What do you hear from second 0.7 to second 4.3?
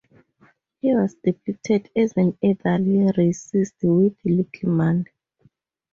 He was depicted as an elderly racist with